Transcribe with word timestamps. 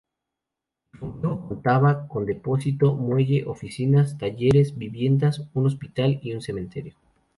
El 0.93 0.99
complejo 0.99 1.47
contaba 1.47 2.07
con 2.07 2.25
depósito, 2.25 2.95
muelle, 2.95 3.45
oficinas, 3.45 4.17
talleres, 4.17 4.75
viviendas, 4.75 5.47
un 5.53 5.67
hospital 5.67 6.17
y 6.23 6.33
un 6.33 6.41
cementerio. 6.41 6.95